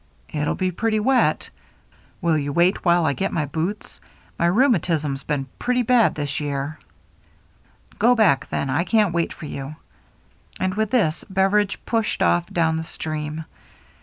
[0.33, 1.51] "It'll he pretty wet.
[2.21, 4.01] Will you wait while I get my boots?
[4.39, 6.79] My rheumatism's been pretty bad this year
[7.99, 9.75] —""Go back, then, I can't wait for you."
[10.59, 13.45] And with this, Beveridge pushed ofF down the stream.